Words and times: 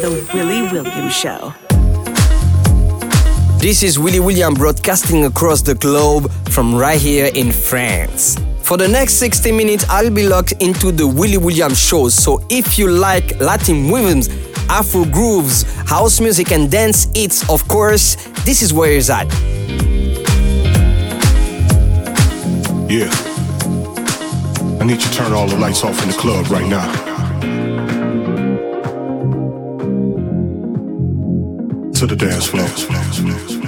The 0.00 0.26
Willy 0.32 0.62
William 0.62 1.10
Show. 1.10 1.52
This 3.58 3.82
is 3.82 3.98
Willy 3.98 4.18
William 4.18 4.54
broadcasting 4.54 5.26
across 5.26 5.60
the 5.60 5.74
globe 5.74 6.32
from 6.48 6.74
right 6.74 6.98
here 6.98 7.30
in 7.34 7.52
France. 7.52 8.38
For 8.62 8.78
the 8.78 8.88
next 8.88 9.14
60 9.14 9.52
minutes, 9.52 9.84
I'll 9.90 10.10
be 10.10 10.26
locked 10.26 10.52
into 10.52 10.90
the 10.90 11.06
Willy 11.06 11.36
William 11.36 11.74
show. 11.74 12.08
So 12.08 12.40
if 12.48 12.78
you 12.78 12.90
like 12.90 13.38
Latin 13.40 13.92
rhythms, 13.92 14.30
Afro 14.70 15.04
grooves, 15.04 15.64
house 15.86 16.18
music, 16.18 16.50
and 16.50 16.70
dance 16.70 17.06
hits, 17.14 17.46
of 17.50 17.68
course, 17.68 18.14
this 18.46 18.62
is 18.62 18.72
where 18.72 18.92
it's 18.92 19.10
at. 19.10 19.26
Yeah. 22.88 23.10
I 24.80 24.84
need 24.86 24.94
you 24.94 24.98
to 24.98 25.12
turn 25.12 25.34
all 25.34 25.46
the 25.46 25.58
lights 25.58 25.84
off 25.84 26.02
in 26.02 26.08
the 26.08 26.16
club 26.16 26.48
right 26.48 26.66
now. 26.66 27.09
To 32.00 32.06
the 32.06 32.16
dance 32.16 32.46
floor. 32.46 33.59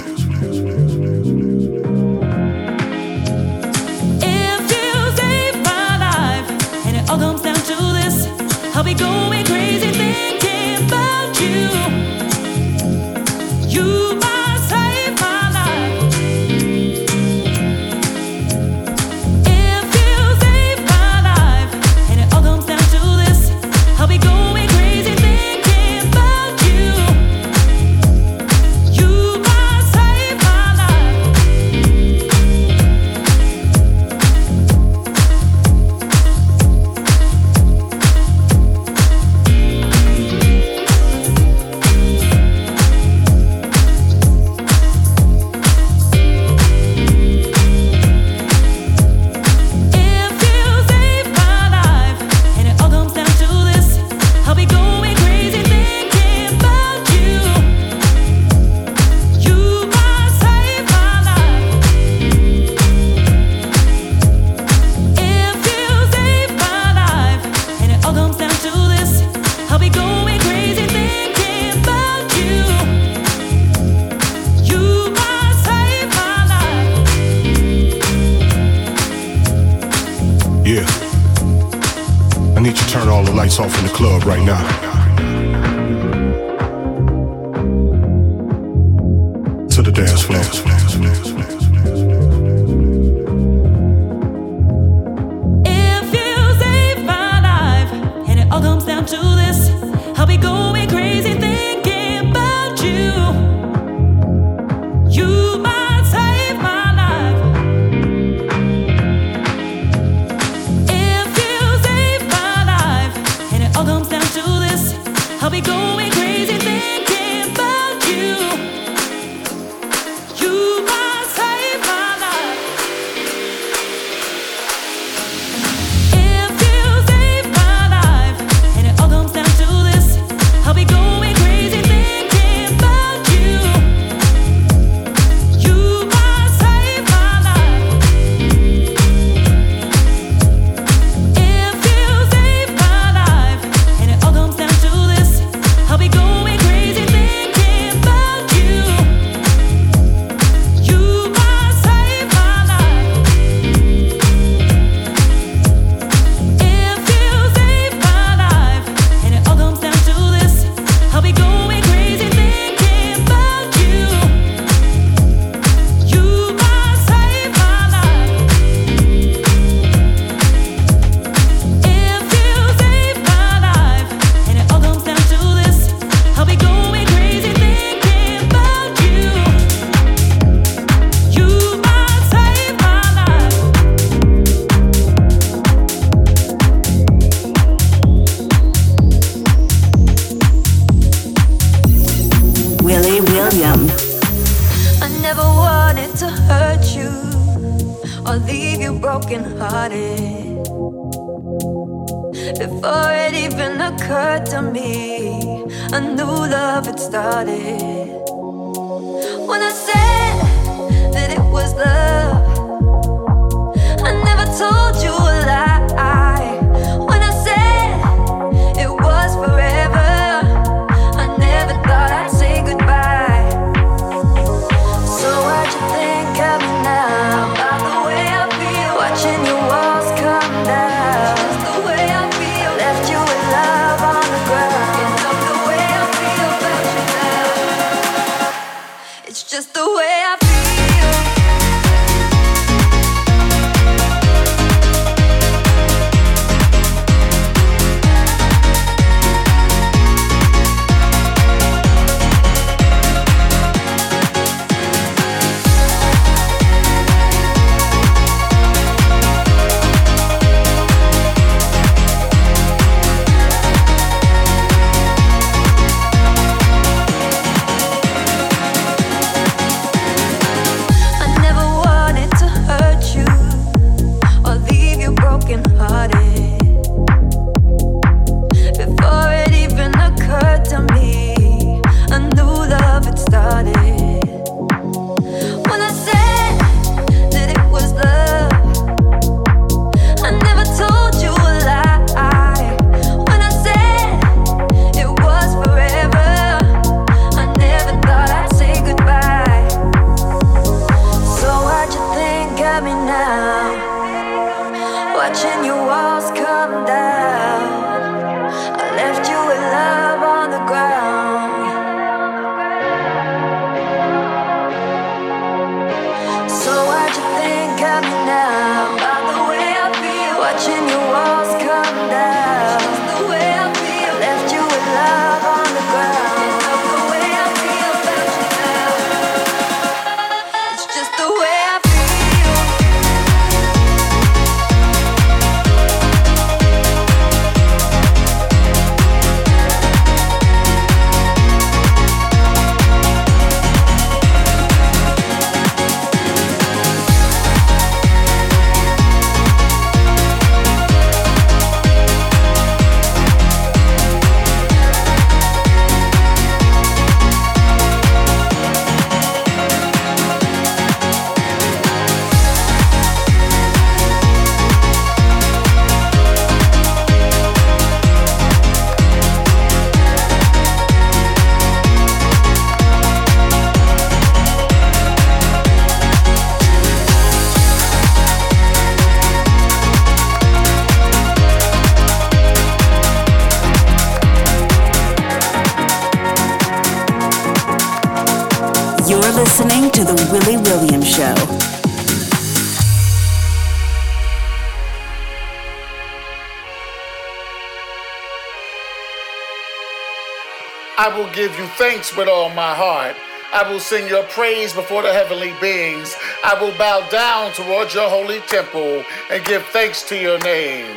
Give 401.33 401.57
you 401.57 401.65
thanks 401.77 402.15
with 402.15 402.27
all 402.27 402.49
my 402.49 402.73
heart. 402.73 403.15
I 403.53 403.69
will 403.69 403.79
sing 403.79 404.07
your 404.07 404.23
praise 404.23 404.71
before 404.71 405.01
the 405.01 405.11
heavenly 405.11 405.53
beings. 405.59 406.15
I 406.43 406.59
will 406.61 406.75
bow 406.77 407.07
down 407.09 407.51
towards 407.53 407.93
your 407.93 408.09
holy 408.09 408.39
temple 408.41 409.03
and 409.31 409.43
give 409.45 409.63
thanks 409.67 410.03
to 410.09 410.17
your 410.17 410.39
name. 410.39 410.95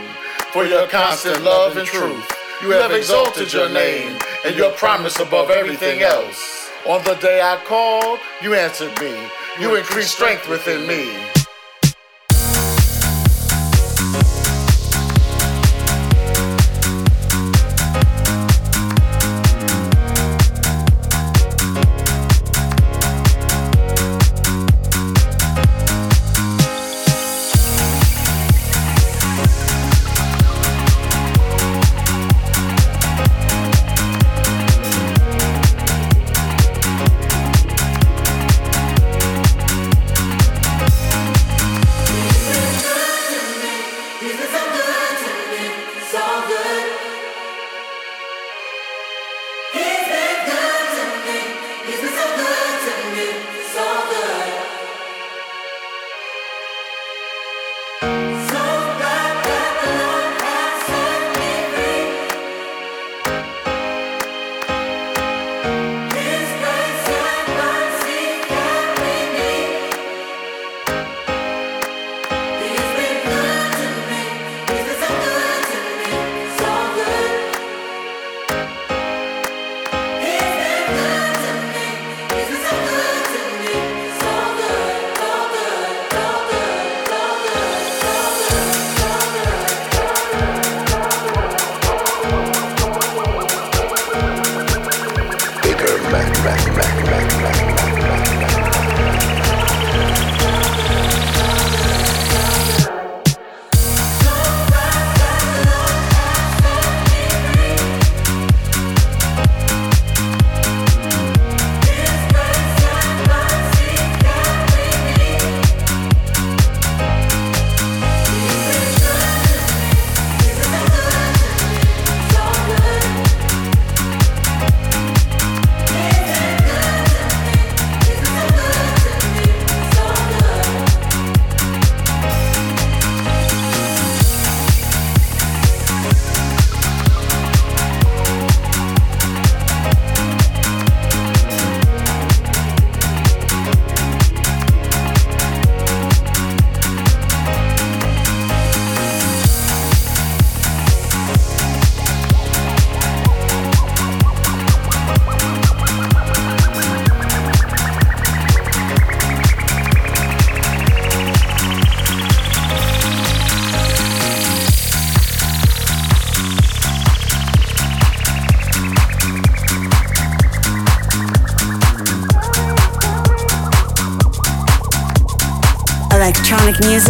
For 0.52 0.64
your 0.64 0.86
constant 0.86 1.42
love 1.42 1.76
and 1.76 1.86
truth, 1.86 2.30
you 2.62 2.70
have 2.70 2.92
exalted 2.92 3.52
your 3.52 3.68
name 3.68 4.18
and 4.44 4.54
your 4.56 4.72
promise 4.72 5.18
above 5.18 5.50
everything 5.50 6.02
else. 6.02 6.55
On 6.88 7.02
the 7.02 7.14
day 7.14 7.40
I 7.40 7.56
called, 7.64 8.20
you 8.40 8.54
answered 8.54 8.98
me. 9.00 9.12
You 9.58 9.74
increased 9.74 10.14
strength 10.14 10.48
within 10.48 10.86
me. 10.86 11.10
Electronic 11.10 11.35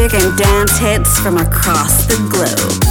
music 0.07 0.25
and 0.25 0.39
dance 0.39 0.79
hits 0.79 1.19
from 1.19 1.37
across 1.37 2.07
the 2.07 2.17
globe. 2.31 2.86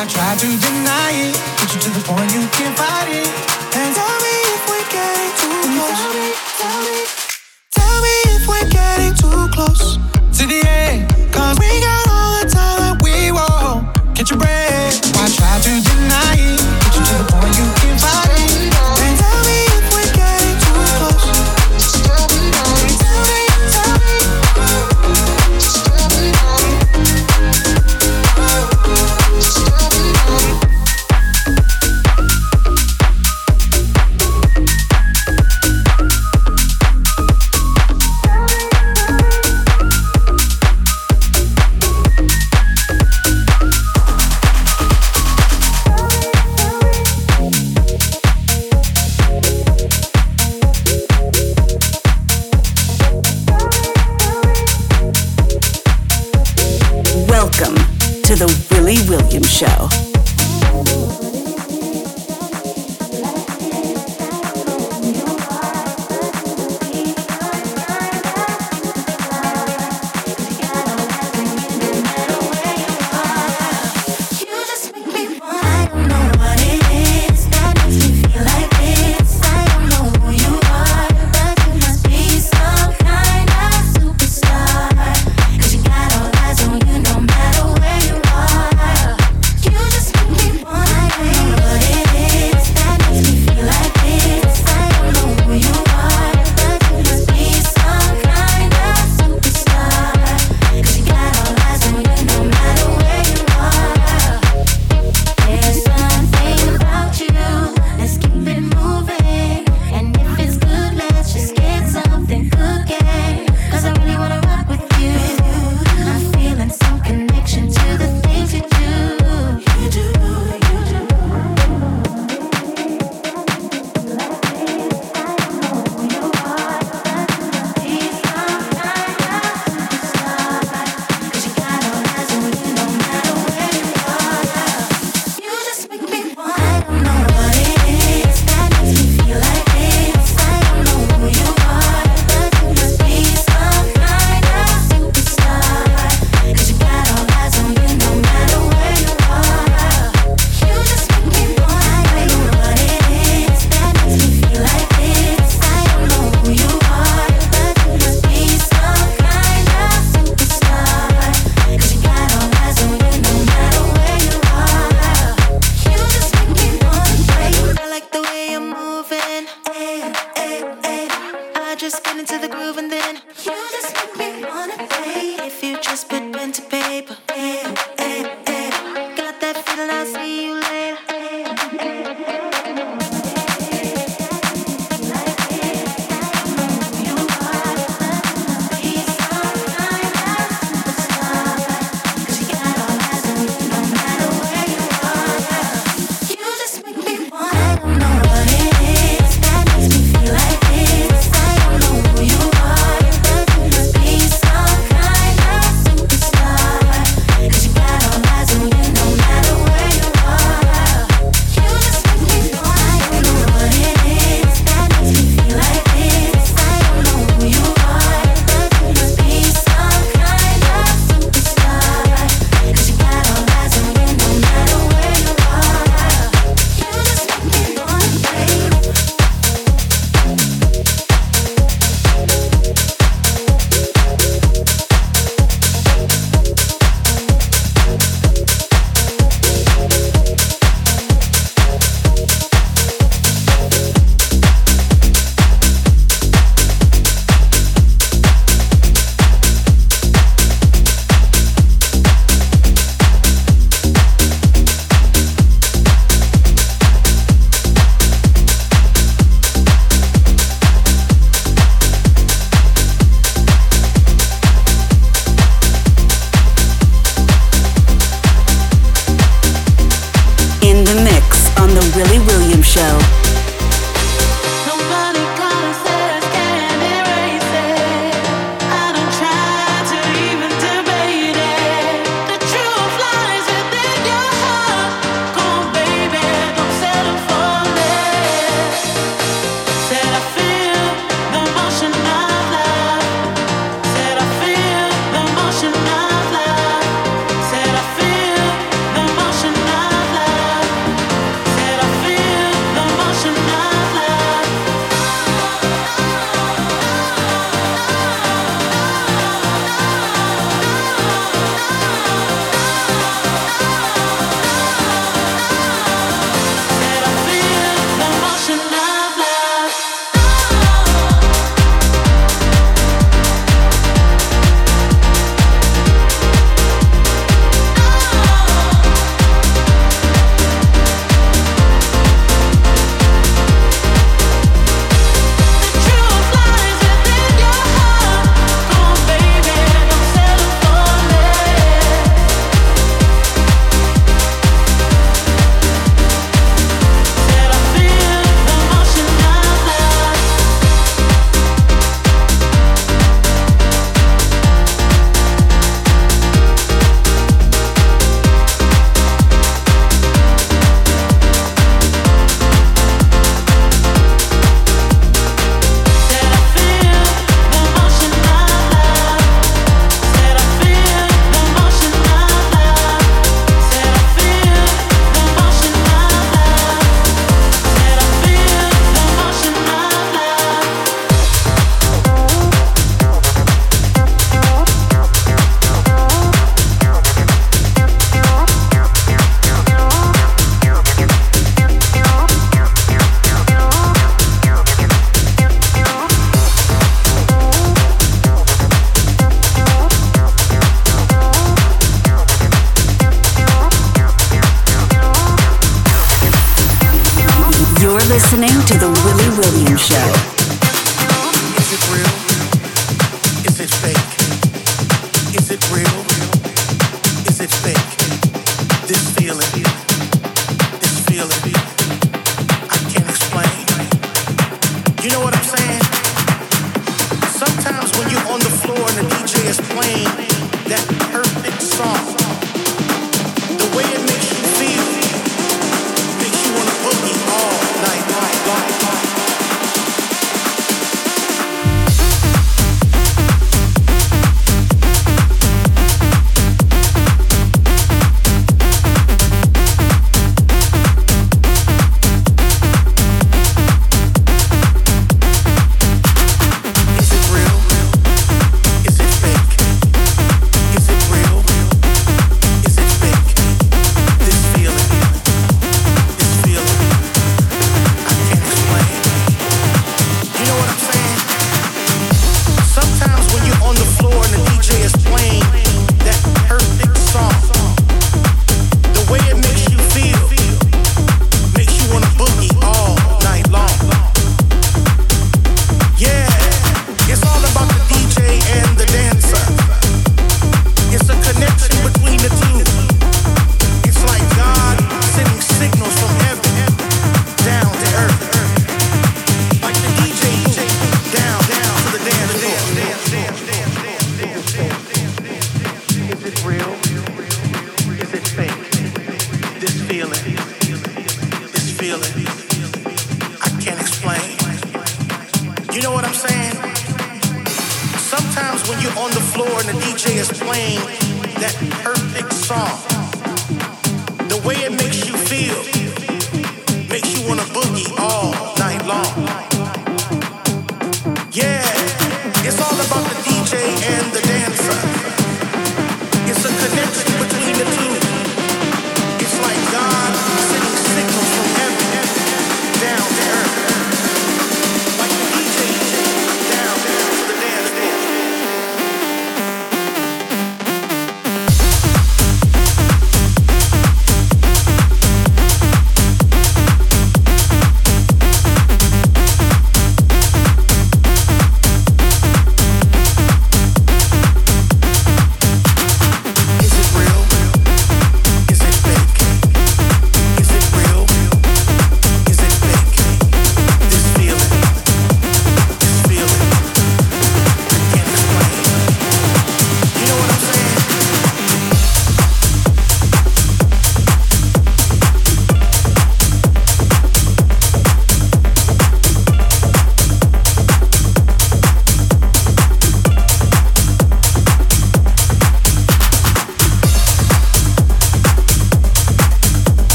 I 0.00 0.06
try 0.06 0.34
to 0.34 0.46
deny 0.46 1.10
it, 1.12 1.36
put 1.58 1.74
you 1.74 1.80
to 1.82 1.90
the 1.90 2.00
point 2.08 2.32
you 2.32 2.40
can't 2.56 2.74
fight 2.74 3.08
it. 3.10 3.49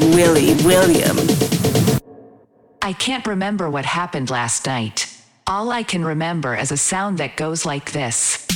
Willy 0.00 0.54
William. 0.64 1.16
I 2.80 2.92
can't 2.92 3.26
remember 3.26 3.68
what 3.68 3.84
happened 3.84 4.30
last 4.30 4.66
night. 4.66 5.12
All 5.46 5.70
I 5.70 5.82
can 5.82 6.04
remember 6.04 6.54
is 6.54 6.72
a 6.72 6.76
sound 6.76 7.18
that 7.18 7.36
goes 7.36 7.66
like 7.66 7.92
this. 7.92 8.47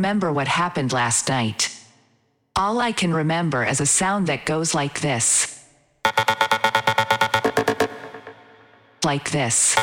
remember 0.00 0.32
what 0.32 0.48
happened 0.48 0.94
last 0.94 1.28
night. 1.28 1.68
All 2.56 2.80
I 2.80 2.90
can 2.90 3.12
remember 3.12 3.66
is 3.66 3.82
a 3.82 3.86
sound 3.86 4.28
that 4.28 4.46
goes 4.46 4.74
like 4.74 5.02
this. 5.02 5.62
Like 9.04 9.30
this. 9.30 9.76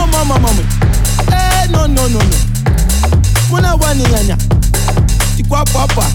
Oh, 0.00 0.06
mama 0.06 0.38
mama. 0.38 0.62
Eh 1.32 1.66
no 1.70 1.86
no 1.86 2.06
no 2.08 2.18
no. 2.18 2.36
Muna 3.50 3.74
wani 3.74 4.04
yanya 4.04 4.36
tikwa 5.36 5.64
papa. 5.64 6.06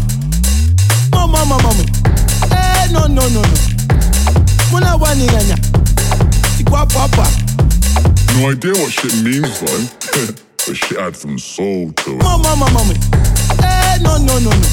Oh, 1.13 1.27
mama 1.27 1.57
mama. 1.59 1.83
Eh 2.51 2.87
no 2.91 3.07
no 3.07 3.27
no 3.29 3.41
no. 3.41 3.57
Muna 4.71 4.95
wani 4.95 5.27
yanya 5.27 5.57
tikwa 6.57 6.85
papa. 6.85 7.27
No 8.37 8.49
idea 8.51 8.71
what 8.73 8.91
shit 8.91 9.13
means 9.23 9.59
though 9.59 9.85
but 10.67 10.75
shit 10.77 10.99
had 10.99 11.15
some 11.15 11.37
soul 11.37 11.91
to 11.91 12.15
it. 12.15 12.21
Oh, 12.23 12.37
mama 12.39 12.69
mama. 12.71 12.93
Eh 13.63 13.97
no 14.01 14.17
no 14.17 14.39
no 14.39 14.49
no. 14.49 14.67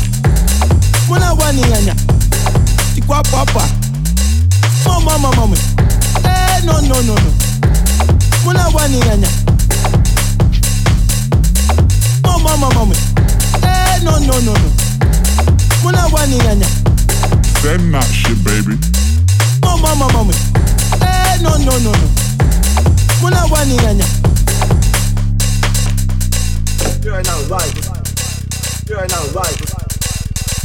Muna 1.08 1.32
wani 1.34 1.62
yanya 1.62 1.94
tikwa 2.94 3.22
papa. 3.22 3.68
Mama 4.86 5.18
mama. 5.18 5.46
Mwe 5.46 5.58
eh 6.24 6.62
no 6.64 6.80
no 6.80 7.00
no 7.02 7.14
no. 7.14 7.49
Send 17.60 17.92
that 17.92 18.08
shit, 18.08 18.40
baby. 18.44 18.76
Mama 19.60 19.94
mama 19.94 20.12
mama. 20.12 20.34
Eh 21.04 21.36
no 21.42 21.56
no 21.58 21.76
no 21.84 21.92
no. 21.92 22.08
Muna 23.20 23.44
wani 23.52 23.76
yanya. 23.76 24.06
You 27.04 27.12
are 27.12 27.22
now 27.22 27.40
right. 27.52 27.76
You 28.88 28.96
are 28.96 29.08
now 29.08 29.24
right. 29.36 29.60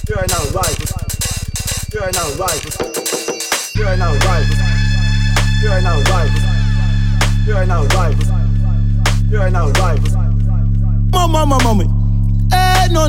You 0.08 0.16
are 0.16 0.28
now 0.28 0.44
right. 0.56 0.80
You 1.94 2.00
are 2.00 2.12
now 2.12 2.30
right. 2.40 2.64
You 3.76 3.84
are 3.86 3.98
now 3.98 4.14
right. 4.14 4.50
You 5.62 5.70
are 5.70 5.82
now 5.82 6.00
right. 6.12 6.65
You 7.46 7.56
are 7.56 7.66
now 7.66 7.84
right. 7.86 8.18
You 9.30 9.40
are 9.40 9.52
now 9.52 9.70
right. 9.70 10.02
Mama 11.12 11.46
mama 11.46 11.58
mama. 11.64 11.84
Eh 12.52 12.88
no 12.90 13.08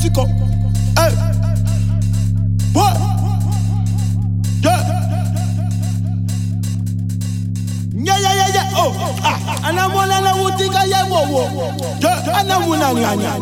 tiko. 0.00 0.24
Eh. 0.98 1.12
What? 2.74 3.17
nyeyeyeye 7.94 8.62
o 8.82 8.94
anamolana 9.68 10.34
wutika 10.34 10.82
ye 10.84 11.00
wowo 11.10 11.42
anawunanganya 12.38 13.32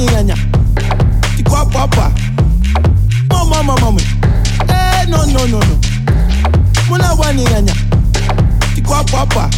ni 0.00 0.08
anya. 0.16 0.36
Ti 1.36 1.42
kwa 1.42 1.66
papa 1.66 2.10
mama 3.30 3.62
mama 3.62 3.80
mama. 3.80 4.00
Eh 4.68 5.06
no 5.08 5.24
no 5.26 5.46
no 5.46 5.58
no. 5.60 5.76
Muna 6.88 7.12
wa 7.14 7.32
ni 7.32 7.46
anya. 7.46 7.74
Ti 8.74 8.82
kwa 8.82 9.04
papa 9.04 9.50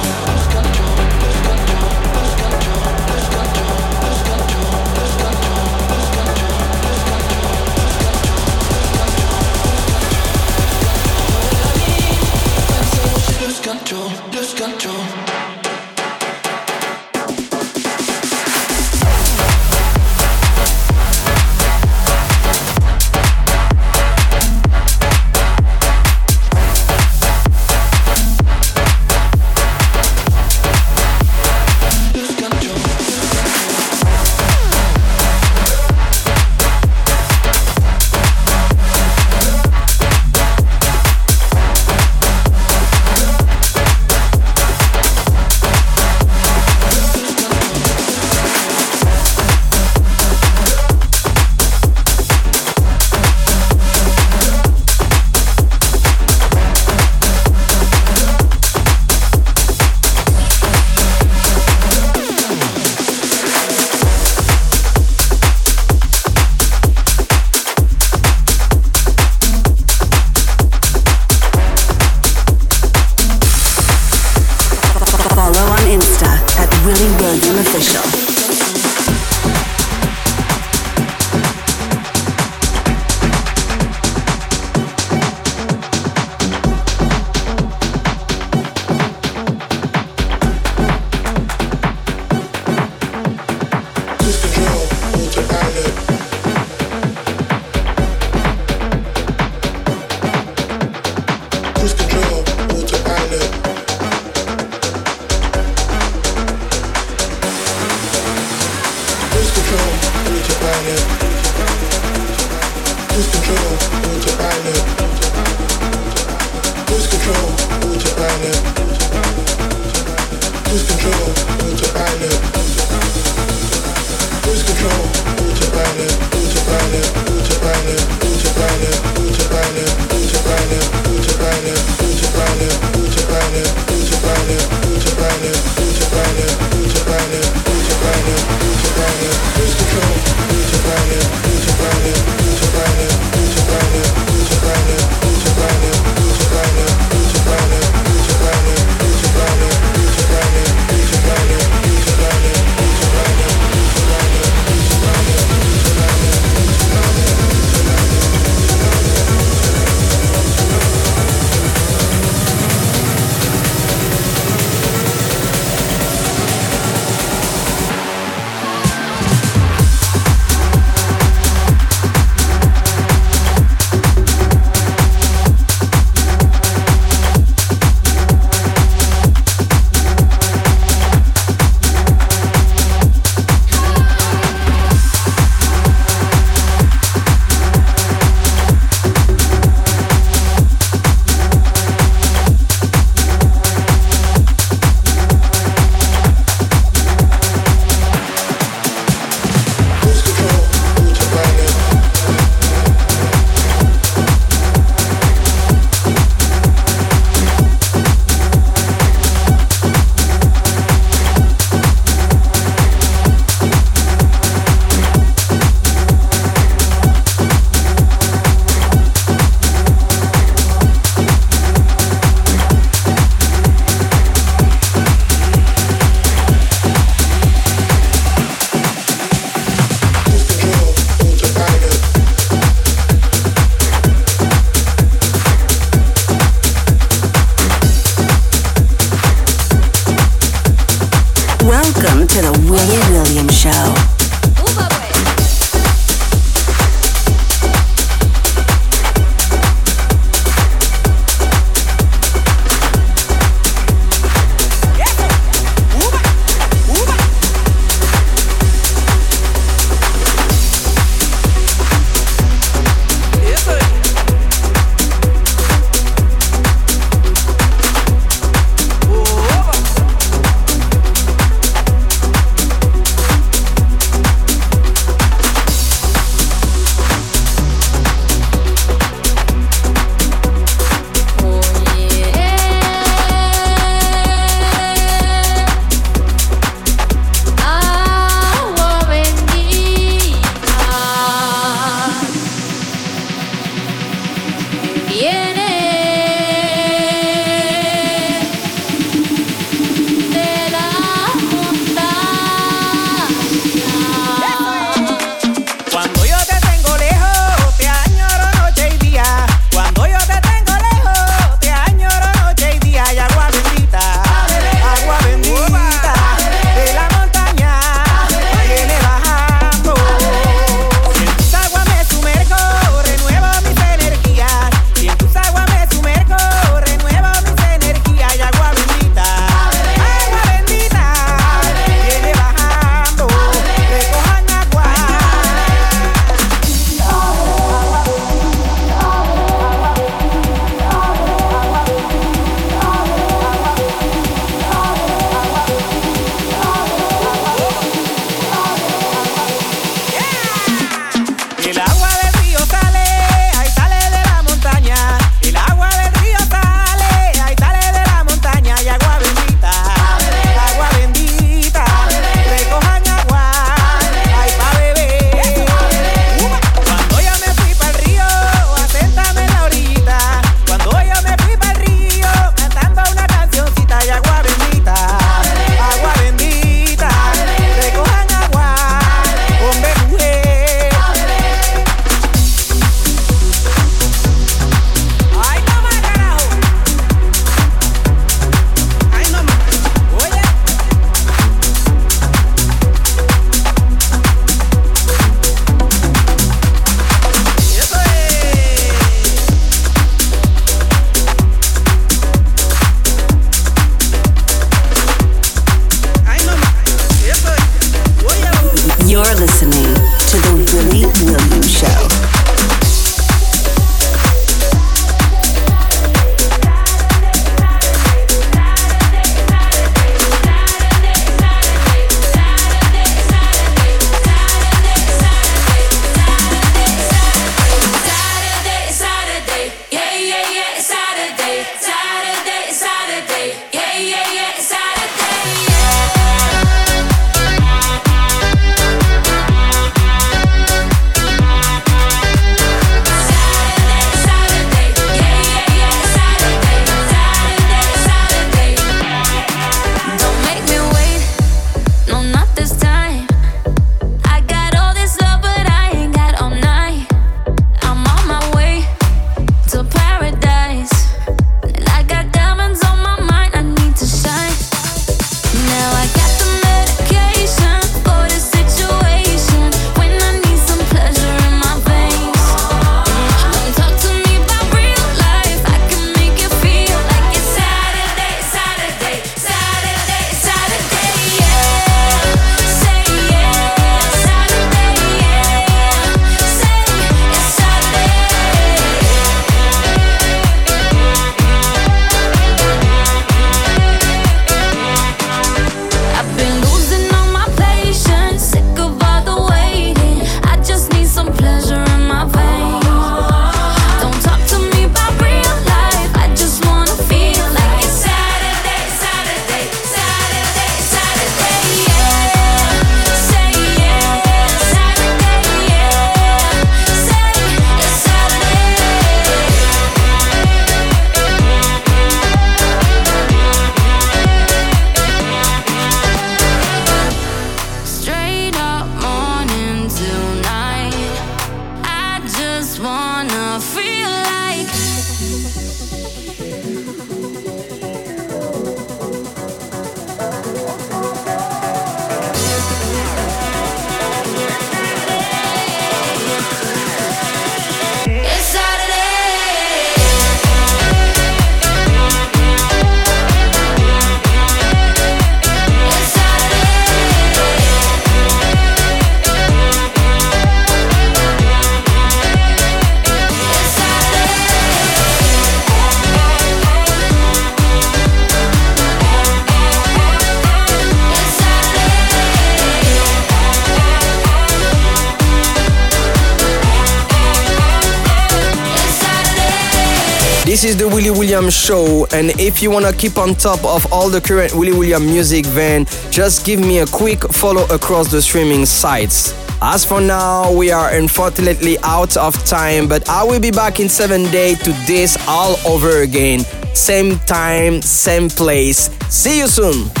and 582.13 582.31
if 582.39 582.61
you 582.61 582.69
wanna 582.71 582.93
keep 582.93 583.17
on 583.17 583.35
top 583.35 583.63
of 583.65 583.91
all 583.91 584.09
the 584.09 584.21
current 584.21 584.53
Willy 584.53 584.73
William 584.73 585.05
music, 585.05 585.45
then 585.47 585.85
just 586.09 586.45
give 586.45 586.59
me 586.59 586.79
a 586.79 586.85
quick 586.87 587.23
follow 587.31 587.65
across 587.65 588.11
the 588.11 588.21
streaming 588.21 588.65
sites. 588.65 589.33
As 589.61 589.85
for 589.85 590.01
now, 590.01 590.51
we 590.51 590.71
are 590.71 590.89
unfortunately 590.89 591.77
out 591.83 592.17
of 592.17 592.33
time, 592.45 592.87
but 592.87 593.07
I 593.07 593.23
will 593.23 593.39
be 593.39 593.51
back 593.51 593.79
in 593.79 593.89
seven 593.89 594.23
days 594.31 594.57
to 594.63 594.71
this 594.87 595.17
all 595.27 595.55
over 595.65 596.01
again. 596.01 596.39
Same 596.73 597.19
time, 597.19 597.81
same 597.81 598.29
place. 598.29 598.89
See 599.09 599.39
you 599.39 599.47
soon. 599.47 600.00